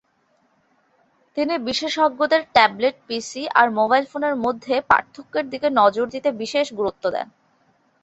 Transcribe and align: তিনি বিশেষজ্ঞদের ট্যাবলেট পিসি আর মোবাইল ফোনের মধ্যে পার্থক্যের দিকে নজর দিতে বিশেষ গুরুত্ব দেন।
তিনি 1.37 1.53
বিশেষজ্ঞদের 1.67 2.41
ট্যাবলেট 2.53 2.95
পিসি 3.07 3.43
আর 3.59 3.67
মোবাইল 3.79 4.03
ফোনের 4.05 4.35
মধ্যে 4.45 4.75
পার্থক্যের 4.89 5.45
দিকে 5.49 5.67
নজর 5.79 6.05
দিতে 6.13 6.29
বিশেষ 6.41 6.67
গুরুত্ব 6.73 7.03
দেন। 7.09 7.27